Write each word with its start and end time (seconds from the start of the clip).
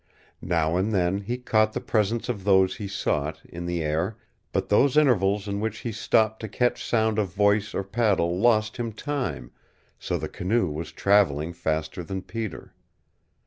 Now 0.41 0.77
and 0.77 0.91
then 0.91 1.19
he 1.19 1.37
caught 1.37 1.73
the 1.73 1.79
presence 1.79 2.27
of 2.27 2.43
those 2.43 2.75
he 2.77 2.87
sought, 2.87 3.39
in 3.45 3.67
the 3.67 3.83
air, 3.83 4.17
but 4.51 4.69
those 4.69 4.97
intervals 4.97 5.47
in 5.47 5.59
which 5.59 5.81
he 5.81 5.91
stopped 5.91 6.39
to 6.39 6.47
catch 6.47 6.83
sound 6.83 7.19
of 7.19 7.31
voice 7.35 7.75
or 7.75 7.83
paddle 7.83 8.39
lost 8.39 8.77
him 8.77 8.93
time, 8.93 9.51
so 9.99 10.17
the 10.17 10.27
canoe 10.27 10.71
was 10.71 10.91
traveling 10.91 11.53
faster 11.53 12.03
than 12.03 12.23
Peter. 12.23 12.73